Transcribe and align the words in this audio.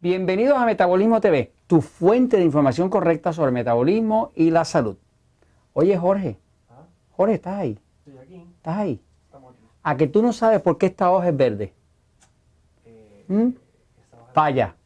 Bienvenidos 0.00 0.58
a 0.58 0.66
Metabolismo 0.66 1.20
TV, 1.20 1.52
tu 1.66 1.80
fuente 1.80 2.36
de 2.36 2.44
información 2.44 2.90
correcta 2.90 3.32
sobre 3.32 3.48
el 3.48 3.54
metabolismo 3.54 4.30
y 4.34 4.50
la 4.50 4.64
salud. 4.64 4.96
Oye, 5.72 5.96
Jorge. 5.96 6.36
Jorge, 7.12 7.34
¿estás 7.34 7.58
ahí? 7.58 7.78
Estoy 8.06 8.18
aquí. 8.22 8.46
¿Estás 8.56 8.76
ahí? 8.76 9.00
Estamos 9.24 9.52
aquí. 9.54 9.62
A 9.82 9.96
que 9.96 10.06
tú 10.06 10.22
no 10.22 10.32
sabes 10.32 10.60
por 10.60 10.76
qué 10.78 10.86
esta 10.86 11.10
hoja 11.10 11.28
es 11.28 11.36
verde. 11.36 11.72
Eh, 12.84 13.24
¿Mm? 13.28 13.48
esta 14.02 14.16
hoja- 14.22 14.32
Falla. 14.34 14.76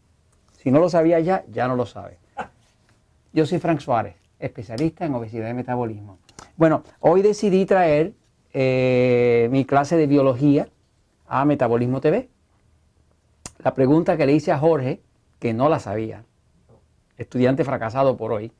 Si 0.59 0.70
no 0.70 0.79
lo 0.79 0.89
sabía 0.89 1.19
ya, 1.20 1.45
ya 1.51 1.67
no 1.67 1.75
lo 1.77 1.87
sabes. 1.87 2.19
Yo 3.33 3.47
soy 3.47 3.59
Frank 3.59 3.81
Suárez, 3.81 4.15
especialista 4.39 5.05
en 5.05 5.15
obesidad 5.15 5.51
y 5.51 5.55
metabolismo. 5.55 6.19
Bueno, 6.56 6.84
hoy 7.01 7.23
decidí 7.23 7.67
traer 7.67 8.12
eh, 8.53 9.48
mi 9.51 9.65
clase 9.65 9.97
de 9.97 10.06
biología 10.06 10.69
a 11.27 11.45
Metabolismo 11.45 12.01
TV. 12.01 12.29
La 13.59 13.75
pregunta 13.75 14.17
que 14.17 14.25
le 14.27 14.33
hice 14.33 14.53
a 14.53 14.59
Jorge, 14.59 15.01
que 15.41 15.53
no 15.53 15.69
la 15.69 15.80
sabía, 15.80 16.25
estudiante 17.17 17.65
fracasado 17.65 18.17
por 18.17 18.33
hoy, 18.33 18.53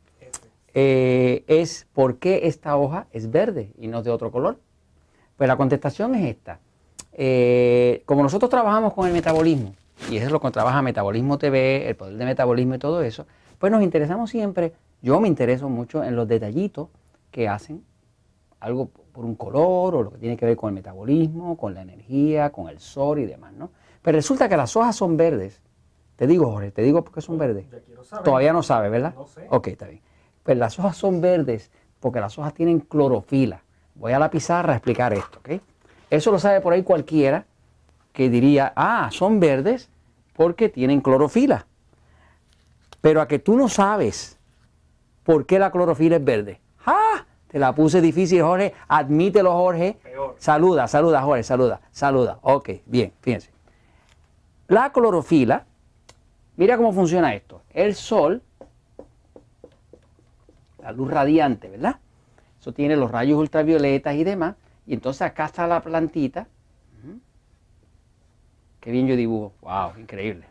eh, 0.75 1.45
es 1.47 1.87
¿por 1.93 2.19
qué 2.19 2.41
esta 2.45 2.77
hoja 2.77 3.07
es 3.12 3.30
verde 3.30 3.73
y 3.79 3.87
no 3.87 4.02
de 4.02 4.11
otro 4.11 4.33
color? 4.33 4.59
Pues 5.37 5.47
la 5.47 5.57
contestación 5.57 6.15
es 6.15 6.29
esta. 6.29 6.59
Eh, 7.12 8.02
como 8.07 8.23
nosotros 8.23 8.51
trabajamos 8.51 8.95
con 8.95 9.07
el 9.07 9.12
metabolismo, 9.12 9.74
y 10.11 10.16
eso 10.16 10.27
es 10.27 10.33
lo 10.33 10.41
que 10.41 10.51
trabaja 10.51 10.80
Metabolismo 10.80 11.38
TV, 11.38 11.88
el 11.88 11.97
poder 11.97 12.16
de 12.16 12.24
metabolismo 12.24 12.74
y 12.74 12.79
todo 12.79 13.02
eso, 13.02 13.26
pues 13.59 13.71
nos 13.71 13.82
interesamos 13.82 14.30
siempre, 14.30 14.73
yo 15.02 15.21
me 15.21 15.29
intereso 15.29 15.69
mucho 15.69 16.02
en 16.02 16.16
los 16.16 16.26
detallitos 16.26 16.88
que 17.30 17.49
hacen 17.49 17.85
algo 18.60 18.91
por 19.13 19.24
un 19.24 19.35
color 19.35 19.95
o 19.95 20.02
lo 20.02 20.10
que 20.13 20.19
tiene 20.19 20.37
que 20.37 20.47
ver 20.47 20.57
con 20.57 20.69
el 20.69 20.74
metabolismo, 20.74 21.57
con 21.57 21.74
la 21.74 21.82
energía, 21.82 22.51
con 22.51 22.69
el 22.69 22.79
sol 22.79 23.19
y 23.19 23.26
demás, 23.26 23.52
¿no? 23.52 23.71
Pero 24.02 24.16
resulta 24.16 24.49
que 24.49 24.57
las 24.57 24.76
hojas 24.76 24.97
son 24.97 25.16
verdes. 25.16 25.60
Te 26.21 26.26
digo, 26.26 26.52
Jorge, 26.52 26.71
te 26.71 26.82
digo 26.82 27.02
por 27.02 27.15
qué 27.15 27.23
son 27.23 27.38
verdes. 27.38 27.65
Ya 27.71 27.79
quiero 27.80 28.04
saber. 28.04 28.24
Todavía 28.24 28.52
no 28.52 28.63
sabe, 28.63 28.90
¿verdad? 28.90 29.15
No 29.15 29.26
sé. 29.26 29.46
Ok, 29.49 29.68
está 29.68 29.87
bien. 29.87 30.02
Pues 30.43 30.59
las 30.59 30.79
hojas 30.79 30.95
son 30.95 31.23
verdes 31.23 31.71
porque 31.99 32.21
las 32.21 32.38
hojas 32.38 32.52
tienen 32.52 32.80
clorofila. 32.80 33.63
Voy 33.95 34.13
a 34.13 34.18
la 34.18 34.30
pizarra 34.30 34.74
a 34.74 34.76
explicar 34.76 35.15
esto, 35.15 35.38
¿ok? 35.38 35.63
Eso 36.10 36.30
lo 36.30 36.38
sabe 36.38 36.60
por 36.60 36.74
ahí 36.74 36.82
cualquiera 36.82 37.46
que 38.13 38.29
diría, 38.29 38.71
ah, 38.76 39.09
son 39.10 39.41
verdes 39.41 39.88
porque 40.35 40.68
tienen 40.68 41.01
clorofila. 41.01 41.66
Pero 43.01 43.23
a 43.23 43.26
que 43.26 43.38
tú 43.38 43.57
no 43.57 43.71
sabes 43.71 44.38
por 45.24 45.46
qué 45.46 45.59
la 45.59 45.71
clorofila 45.71 46.16
es 46.16 46.24
verde. 46.24 46.60
¡Ah! 46.85 47.24
Te 47.48 47.59
la 47.59 47.74
puse 47.74 48.02
difícil, 48.02 48.43
Jorge. 48.43 48.74
Admítelo, 48.88 49.52
Jorge. 49.52 49.98
Peor. 50.02 50.35
Saluda, 50.37 50.87
saluda, 50.87 51.23
Jorge, 51.23 51.45
saluda, 51.45 51.80
saluda. 51.91 52.41
Ok, 52.43 52.73
bien, 52.85 53.15
fíjense. 53.23 53.51
La 54.68 54.93
clorofila, 54.93 55.65
mira 56.61 56.77
cómo 56.77 56.93
funciona 56.93 57.35
esto. 57.35 57.63
El 57.73 57.95
sol, 57.95 58.43
la 60.83 60.93
luz 60.93 61.11
radiante, 61.11 61.71
¿verdad? 61.71 61.97
Eso 62.61 62.75
tiene 62.75 62.97
los 62.97 63.11
rayos 63.11 63.39
ultravioletas 63.39 64.15
y 64.15 64.25
demás. 64.25 64.56
Y 64.87 64.93
entonces 64.93 65.22
acá 65.22 65.47
está 65.47 65.66
la 65.66 65.81
plantita. 65.81 66.49
Qué 68.78 68.91
bien 68.91 69.06
yo 69.06 69.16
dibujo. 69.16 69.55
Wow, 69.62 69.99
increíble. 69.99 70.47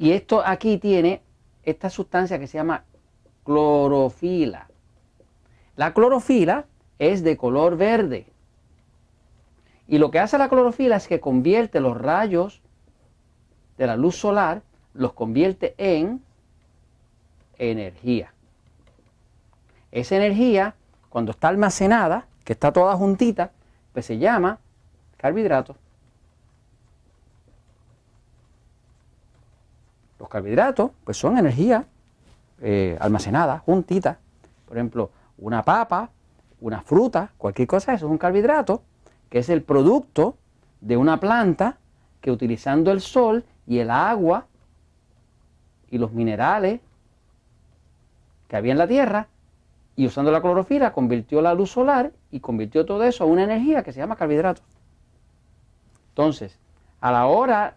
Y 0.00 0.10
esto 0.10 0.42
aquí 0.44 0.78
tiene 0.78 1.22
esta 1.62 1.90
sustancia 1.90 2.40
que 2.40 2.48
se 2.48 2.58
llama 2.58 2.82
clorofila. 3.44 4.68
La 5.76 5.94
clorofila 5.94 6.66
es 6.98 7.22
de 7.22 7.36
color 7.36 7.76
verde. 7.76 8.26
Y 9.86 9.98
lo 9.98 10.10
que 10.10 10.18
hace 10.18 10.38
la 10.38 10.48
clorofila 10.48 10.96
es 10.96 11.06
que 11.06 11.20
convierte 11.20 11.78
los 11.78 11.96
rayos 11.96 12.62
de 13.78 13.86
la 13.86 13.96
luz 13.96 14.16
solar, 14.16 14.62
los 14.94 15.12
convierte 15.12 15.74
en 15.76 16.22
energía. 17.58 18.32
Esa 19.92 20.16
energía, 20.16 20.74
cuando 21.08 21.32
está 21.32 21.48
almacenada, 21.48 22.26
que 22.44 22.52
está 22.52 22.72
toda 22.72 22.96
juntita, 22.96 23.52
pues 23.92 24.06
se 24.06 24.18
llama 24.18 24.58
carbohidratos. 25.16 25.76
Los 30.18 30.28
carbohidratos, 30.28 30.90
pues 31.04 31.16
son 31.16 31.38
energía 31.38 31.86
eh, 32.60 32.96
almacenada, 33.00 33.58
juntita. 33.58 34.18
Por 34.66 34.76
ejemplo, 34.76 35.10
una 35.38 35.62
papa, 35.62 36.10
una 36.60 36.80
fruta, 36.80 37.32
cualquier 37.36 37.68
cosa, 37.68 37.94
eso 37.94 38.06
es 38.06 38.10
un 38.10 38.18
carbohidrato, 38.18 38.82
que 39.28 39.38
es 39.38 39.48
el 39.48 39.62
producto 39.62 40.36
de 40.80 40.96
una 40.96 41.20
planta 41.20 41.78
que 42.20 42.30
utilizando 42.30 42.90
el 42.90 43.00
sol 43.00 43.44
y 43.66 43.78
el 43.78 43.90
agua 43.90 44.46
y 45.94 45.98
los 45.98 46.12
minerales 46.12 46.80
que 48.48 48.56
había 48.56 48.72
en 48.72 48.78
la 48.78 48.88
tierra 48.88 49.28
y 49.94 50.06
usando 50.06 50.32
la 50.32 50.42
clorofila 50.42 50.92
convirtió 50.92 51.40
la 51.40 51.54
luz 51.54 51.70
solar 51.70 52.10
y 52.32 52.40
convirtió 52.40 52.84
todo 52.84 53.04
eso 53.04 53.22
a 53.22 53.28
una 53.28 53.44
energía 53.44 53.84
que 53.84 53.92
se 53.92 54.00
llama 54.00 54.16
carbohidrato. 54.16 54.62
Entonces, 56.08 56.58
a 57.00 57.12
la 57.12 57.26
hora 57.26 57.76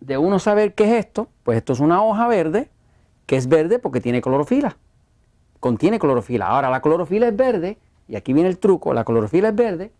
de 0.00 0.18
uno 0.18 0.38
saber 0.38 0.74
qué 0.74 0.84
es 0.84 1.06
esto, 1.06 1.28
pues 1.44 1.56
esto 1.56 1.72
es 1.72 1.80
una 1.80 2.02
hoja 2.02 2.28
verde, 2.28 2.68
que 3.24 3.36
es 3.36 3.48
verde 3.48 3.78
porque 3.78 4.02
tiene 4.02 4.20
clorofila. 4.20 4.76
Contiene 5.60 5.98
clorofila. 5.98 6.48
Ahora, 6.48 6.68
la 6.68 6.82
clorofila 6.82 7.28
es 7.28 7.36
verde, 7.36 7.78
y 8.06 8.16
aquí 8.16 8.34
viene 8.34 8.50
el 8.50 8.58
truco, 8.58 8.92
la 8.92 9.04
clorofila 9.04 9.48
es 9.48 9.54
verde 9.54 9.92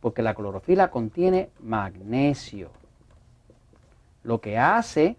porque 0.00 0.22
la 0.22 0.34
clorofila 0.34 0.92
contiene 0.92 1.50
magnesio. 1.58 2.70
Lo 4.22 4.40
que 4.40 4.56
hace 4.56 5.16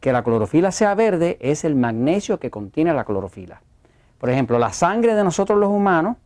que 0.00 0.12
la 0.12 0.22
clorofila 0.22 0.70
sea 0.70 0.94
verde 0.94 1.38
es 1.40 1.64
el 1.64 1.74
magnesio 1.74 2.38
que 2.38 2.50
contiene 2.50 2.94
la 2.94 3.04
clorofila. 3.04 3.60
Por 4.18 4.30
ejemplo, 4.30 4.58
la 4.58 4.72
sangre 4.72 5.14
de 5.14 5.24
nosotros 5.24 5.58
los 5.58 5.70
humanos 5.70 6.16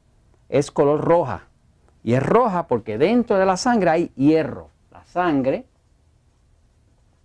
es 0.49 0.71
color 0.71 1.01
roja. 1.01 1.45
Y 2.05 2.15
es 2.15 2.23
roja 2.23 2.67
porque 2.67 2.99
dentro 2.99 3.39
de 3.39 3.47
la 3.47 3.57
sangre 3.57 3.91
hay 3.91 4.13
hierro. 4.17 4.69
La 4.91 5.05
sangre 5.05 5.67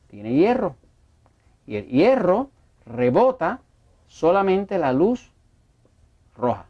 tiene 0.10 0.34
hierro. 0.34 0.76
Y 1.66 1.78
el 1.78 1.88
hierro 1.88 2.50
rebota 2.86 3.60
solamente 4.08 4.78
la 4.78 4.94
luz 4.94 5.32
roja. 6.38 6.66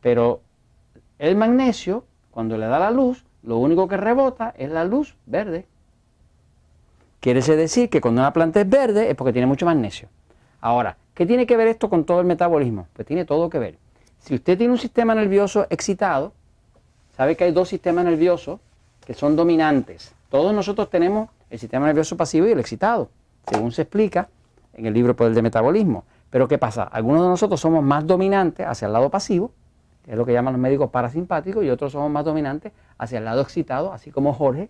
Pero 0.00 0.40
el 1.18 1.36
magnesio, 1.36 2.04
cuando 2.30 2.58
le 2.58 2.66
da 2.66 2.78
la 2.78 2.90
luz, 2.90 3.24
lo 3.42 3.58
único 3.58 3.88
que 3.88 3.96
rebota 3.96 4.54
es 4.56 4.70
la 4.70 4.84
luz 4.84 5.16
verde. 5.26 5.66
Quiere 7.24 7.40
decir 7.40 7.88
que 7.88 8.02
cuando 8.02 8.20
una 8.20 8.34
planta 8.34 8.60
es 8.60 8.68
verde 8.68 9.08
es 9.08 9.16
porque 9.16 9.32
tiene 9.32 9.46
mucho 9.46 9.64
magnesio. 9.64 10.10
Ahora, 10.60 10.98
¿qué 11.14 11.24
tiene 11.24 11.46
que 11.46 11.56
ver 11.56 11.68
esto 11.68 11.88
con 11.88 12.04
todo 12.04 12.20
el 12.20 12.26
metabolismo? 12.26 12.86
Pues 12.92 13.08
tiene 13.08 13.24
todo 13.24 13.48
que 13.48 13.58
ver. 13.58 13.78
Si 14.18 14.34
usted 14.34 14.58
tiene 14.58 14.74
un 14.74 14.78
sistema 14.78 15.14
nervioso 15.14 15.66
excitado, 15.70 16.34
sabe 17.16 17.34
que 17.34 17.44
hay 17.44 17.52
dos 17.52 17.70
sistemas 17.70 18.04
nerviosos 18.04 18.60
que 19.06 19.14
son 19.14 19.36
dominantes. 19.36 20.14
Todos 20.28 20.52
nosotros 20.52 20.90
tenemos 20.90 21.30
el 21.48 21.58
sistema 21.58 21.86
nervioso 21.86 22.14
pasivo 22.14 22.46
y 22.46 22.52
el 22.52 22.60
excitado, 22.60 23.08
según 23.48 23.72
se 23.72 23.80
explica 23.80 24.28
en 24.74 24.84
el 24.84 24.92
libro 24.92 25.16
Poder 25.16 25.32
de 25.32 25.40
Metabolismo. 25.40 26.04
Pero 26.28 26.46
¿qué 26.46 26.58
pasa? 26.58 26.82
Algunos 26.82 27.22
de 27.22 27.28
nosotros 27.28 27.58
somos 27.58 27.82
más 27.82 28.06
dominantes 28.06 28.66
hacia 28.66 28.84
el 28.84 28.92
lado 28.92 29.08
pasivo, 29.08 29.50
que 30.04 30.10
es 30.10 30.18
lo 30.18 30.26
que 30.26 30.34
llaman 30.34 30.52
los 30.52 30.60
médicos 30.60 30.90
parasimpáticos, 30.90 31.64
y 31.64 31.70
otros 31.70 31.90
somos 31.90 32.10
más 32.10 32.26
dominantes 32.26 32.72
hacia 32.98 33.16
el 33.16 33.24
lado 33.24 33.40
excitado, 33.40 33.94
así 33.94 34.10
como 34.10 34.34
Jorge. 34.34 34.68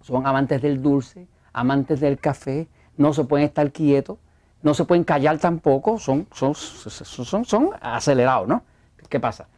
Son 0.00 0.26
amantes 0.26 0.62
del 0.62 0.82
dulce, 0.82 1.26
amantes 1.52 2.00
del 2.00 2.18
café, 2.18 2.68
no 2.96 3.12
se 3.12 3.24
pueden 3.24 3.46
estar 3.46 3.70
quietos, 3.72 4.18
no 4.62 4.74
se 4.74 4.84
pueden 4.84 5.04
callar 5.04 5.38
tampoco, 5.38 5.98
son, 5.98 6.26
son, 6.32 6.54
son, 6.54 7.44
son, 7.44 7.70
acelerados, 7.80 8.46
¿no? 8.46 8.62
¿Qué 9.08 9.18
pasa? 9.18 9.48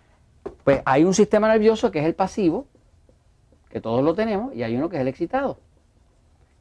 Pues 0.65 0.81
hay 0.85 1.05
un 1.05 1.15
sistema 1.15 1.49
nervioso 1.49 1.91
que 1.91 2.01
es 2.01 2.07
el 2.07 2.15
pasivo, 2.15 2.67
que 3.69 3.81
todos 3.81 4.05
lo 4.05 4.15
tenemos, 4.15 4.55
y 4.55 4.63
hay 4.63 4.77
uno 4.77 4.89
que 4.89 4.97
es 4.97 5.03
el 5.03 5.09
excitado. 5.09 5.59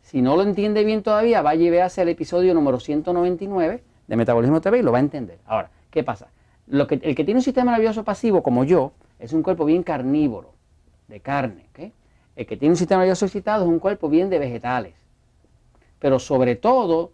Si 0.01 0.21
no 0.21 0.35
lo 0.35 0.43
entiende 0.43 0.83
bien 0.83 1.03
todavía, 1.03 1.41
vaya 1.41 1.63
y 1.63 1.69
véase 1.69 2.01
el 2.01 2.09
episodio 2.09 2.53
número 2.53 2.79
199 2.79 3.83
de 4.07 4.15
Metabolismo 4.15 4.59
TV 4.59 4.79
y 4.79 4.81
lo 4.81 4.91
va 4.91 4.97
a 4.97 5.01
entender. 5.01 5.39
Ahora, 5.45 5.69
¿qué 5.91 6.03
pasa? 6.03 6.27
Lo 6.67 6.87
que, 6.87 6.95
el 6.95 7.15
que 7.15 7.23
tiene 7.23 7.39
un 7.39 7.43
sistema 7.43 7.71
nervioso 7.71 8.03
pasivo, 8.03 8.41
como 8.41 8.63
yo, 8.63 8.93
es 9.19 9.33
un 9.33 9.43
cuerpo 9.43 9.65
bien 9.65 9.83
carnívoro, 9.83 10.53
de 11.07 11.19
carne. 11.19 11.67
¿ok? 11.71 11.91
El 12.35 12.45
que 12.45 12.57
tiene 12.57 12.73
un 12.73 12.77
sistema 12.77 13.01
nervioso 13.01 13.25
excitado 13.25 13.63
es 13.63 13.69
un 13.69 13.79
cuerpo 13.79 14.09
bien 14.09 14.29
de 14.29 14.39
vegetales. 14.39 14.95
Pero 15.99 16.19
sobre 16.19 16.55
todo, 16.55 17.11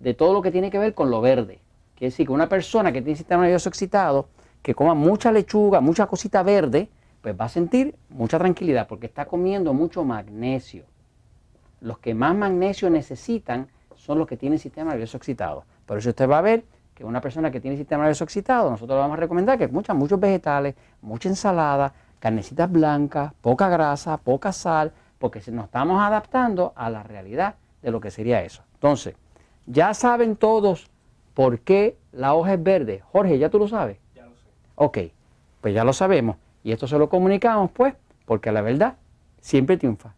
de 0.00 0.14
todo 0.14 0.32
lo 0.32 0.42
que 0.42 0.50
tiene 0.50 0.70
que 0.70 0.78
ver 0.78 0.94
con 0.94 1.10
lo 1.10 1.20
verde. 1.20 1.60
Quiere 1.94 2.10
decir 2.10 2.26
que 2.26 2.32
una 2.32 2.48
persona 2.48 2.92
que 2.92 3.02
tiene 3.02 3.16
sistema 3.16 3.42
nervioso 3.42 3.68
excitado, 3.68 4.28
que 4.62 4.74
coma 4.74 4.94
mucha 4.94 5.30
lechuga, 5.30 5.80
mucha 5.80 6.06
cosita 6.06 6.42
verde, 6.42 6.88
pues 7.20 7.34
va 7.38 7.46
a 7.46 7.48
sentir 7.48 7.94
mucha 8.08 8.38
tranquilidad 8.38 8.86
porque 8.88 9.06
está 9.06 9.26
comiendo 9.26 9.72
mucho 9.72 10.04
magnesio. 10.04 10.84
Los 11.80 11.98
que 11.98 12.14
más 12.14 12.34
magnesio 12.34 12.90
necesitan 12.90 13.68
son 13.94 14.18
los 14.18 14.26
que 14.26 14.36
tienen 14.36 14.58
sistema 14.58 14.90
nervioso 14.90 15.16
excitado. 15.16 15.64
Por 15.86 15.98
eso 15.98 16.10
usted 16.10 16.28
va 16.28 16.38
a 16.38 16.42
ver 16.42 16.64
que 16.94 17.04
una 17.04 17.20
persona 17.20 17.50
que 17.50 17.60
tiene 17.60 17.76
sistema 17.76 18.04
nervioso 18.04 18.24
excitado, 18.24 18.70
nosotros 18.70 18.96
le 18.96 19.00
vamos 19.00 19.16
a 19.16 19.20
recomendar 19.20 19.58
que 19.58 19.68
mucha, 19.68 19.94
muchos 19.94 20.18
vegetales, 20.20 20.74
mucha 21.02 21.28
ensalada, 21.28 21.92
carnecitas 22.18 22.70
blancas, 22.70 23.32
poca 23.40 23.68
grasa, 23.68 24.16
poca 24.16 24.52
sal, 24.52 24.92
porque 25.18 25.40
nos 25.50 25.66
estamos 25.66 26.02
adaptando 26.02 26.72
a 26.76 26.90
la 26.90 27.02
realidad 27.02 27.54
de 27.82 27.90
lo 27.90 28.00
que 28.00 28.10
sería 28.10 28.42
eso. 28.42 28.62
Entonces, 28.74 29.14
ya 29.66 29.94
saben 29.94 30.36
todos 30.36 30.90
por 31.34 31.60
qué 31.60 31.96
la 32.12 32.34
hoja 32.34 32.54
es 32.54 32.62
verde. 32.62 33.02
Jorge, 33.12 33.38
¿ya 33.38 33.50
tú 33.50 33.58
lo 33.58 33.68
sabes? 33.68 33.98
Ya 34.14 34.24
lo 34.24 34.36
sé. 34.36 34.48
Ok, 34.74 34.98
pues 35.60 35.74
ya 35.74 35.84
lo 35.84 35.92
sabemos. 35.92 36.36
Y 36.62 36.72
esto 36.72 36.86
se 36.86 36.98
lo 36.98 37.08
comunicamos, 37.08 37.70
pues, 37.72 37.94
porque 38.24 38.52
la 38.52 38.62
verdad 38.62 38.96
siempre 39.40 39.76
triunfa. 39.76 40.14